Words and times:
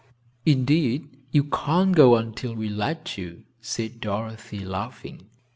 "Indeed 0.47 1.15
you 1.29 1.43
can't 1.43 1.95
go 1.95 2.15
until 2.15 2.55
we 2.55 2.69
let 2.69 3.19
you," 3.19 3.43
said 3.61 3.99
Dorothy, 4.01 4.65
laughing. 4.65 5.29